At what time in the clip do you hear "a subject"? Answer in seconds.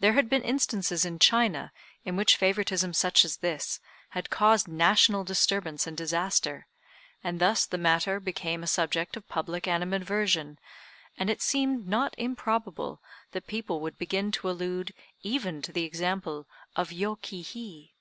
8.64-9.16